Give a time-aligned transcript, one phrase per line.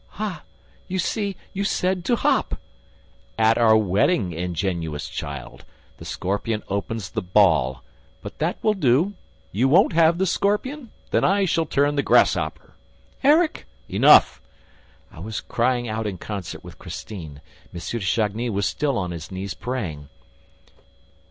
[0.17, 0.41] "Ah,
[0.87, 1.35] you see!
[1.53, 2.59] You said, to hop!"
[3.37, 5.63] "At our wedding, ingenuous child!...
[5.97, 7.83] The scorpion opens the ball...
[8.23, 9.13] But that will do!...
[9.51, 10.89] You won't have the scorpion?
[11.11, 12.73] Then I turn the grasshopper!"
[13.23, 14.41] "Erik!" "Enough!"
[15.11, 17.39] I was crying out in concert with Christine.
[17.71, 17.79] M.
[17.79, 20.09] de Chagny was still on his knees, praying.